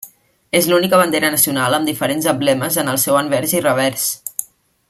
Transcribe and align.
És 0.59 0.69
l'única 0.71 1.01
bandera 1.01 1.29
nacional 1.35 1.77
amb 1.79 1.91
diferents 1.91 2.31
emblemes 2.33 2.81
en 2.85 2.93
el 2.95 3.01
seu 3.07 3.23
anvers 3.23 3.57
i 3.59 3.65
revers. 3.69 4.11